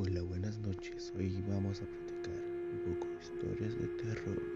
Hola, 0.00 0.22
buenas 0.22 0.56
noches. 0.58 1.12
Hoy 1.16 1.42
vamos 1.48 1.82
a 1.82 1.84
platicar 1.84 2.40
un 2.72 2.94
poco 2.94 3.08
de 3.08 3.20
historias 3.20 3.76
de 3.80 3.88
terror. 4.00 4.47